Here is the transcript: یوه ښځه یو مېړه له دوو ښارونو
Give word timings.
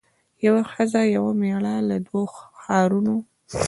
یوه 0.45 0.61
ښځه 0.71 1.01
یو 1.15 1.25
مېړه 1.39 1.75
له 1.89 1.97
دوو 2.07 2.21
ښارونو 2.61 3.15